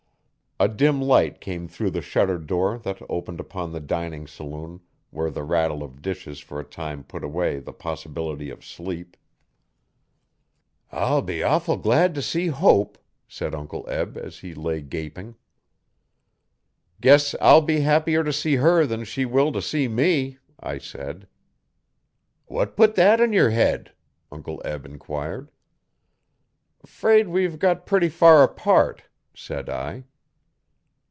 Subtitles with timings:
[0.59, 5.31] A dim light came through the shuttered door that opened upon the dinning saloon where
[5.31, 9.17] the rattle of dishes for a time put away the possibility of sleep.
[10.91, 15.33] 'I'll be awful glad t' see Hope,' said Uncle Eb, as he lay gaping.
[16.99, 21.27] 'Guess I'll be happier to see her than she will to see me,' I said.
[22.45, 23.93] 'What put that in yer head?'
[24.31, 25.49] Uncle Eb enquired.
[26.85, 30.03] ''Fraid we've got pretty far apart,' said I.